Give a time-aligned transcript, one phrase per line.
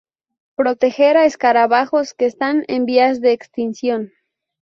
[0.55, 4.11] proteger a escarabajos que están en vías de extinción